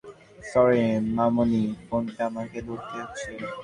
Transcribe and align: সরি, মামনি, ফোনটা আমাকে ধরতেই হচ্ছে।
সরি, 0.49 0.83
মামনি, 1.17 1.61
ফোনটা 1.85 2.21
আমাকে 2.29 2.57
ধরতেই 2.67 2.99
হচ্ছে। 3.01 3.29